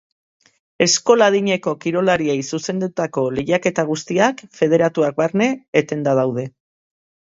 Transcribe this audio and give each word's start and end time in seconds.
Eskola-adineko 0.85 1.73
kirolariei 1.83 2.39
zuzendutako 2.51 3.27
lehiaketa 3.39 3.89
guztiak, 3.95 4.45
federatuak 4.61 5.25
barne, 5.25 5.55
etenda 5.87 6.23
daude. 6.25 6.53